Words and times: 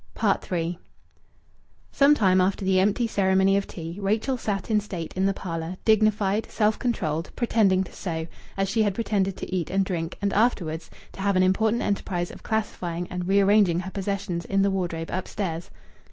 III 0.51 0.79
Some 1.91 2.15
time 2.15 2.41
after 2.41 2.65
the 2.65 2.79
empty 2.79 3.05
ceremony 3.05 3.55
of 3.55 3.67
tea, 3.67 3.99
Rachel 4.01 4.35
sat 4.35 4.71
in 4.71 4.79
state 4.79 5.13
in 5.13 5.27
the 5.27 5.31
parlour, 5.35 5.77
dignified, 5.85 6.49
self 6.49 6.79
controlled, 6.79 7.29
pretending 7.35 7.83
to 7.83 7.91
sew, 7.93 8.25
as 8.57 8.67
she 8.67 8.81
had 8.81 8.95
pretended 8.95 9.37
to 9.37 9.55
eat 9.55 9.69
and 9.69 9.85
drink 9.85 10.17
and, 10.19 10.33
afterwards, 10.33 10.89
to 11.11 11.21
have 11.21 11.35
an 11.35 11.43
important 11.43 11.83
enterprise 11.83 12.31
of 12.31 12.41
classifying 12.41 13.07
and 13.11 13.27
rearranging 13.27 13.81
her 13.81 13.91
possessions 13.91 14.43
in 14.45 14.63
the 14.63 14.71
wardrobe 14.71 15.11
upstairs. 15.13 15.69